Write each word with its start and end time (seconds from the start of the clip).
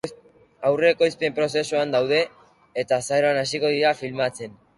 Aurre-ekoizpen 0.69 1.35
prozesuan 1.39 1.93
daude, 1.97 2.23
eta 2.85 3.01
azaroan 3.03 3.43
hasiko 3.45 3.73
dira 3.77 3.95
filmatzen. 4.03 4.59